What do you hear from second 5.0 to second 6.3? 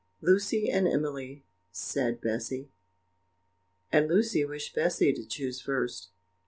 to choose first.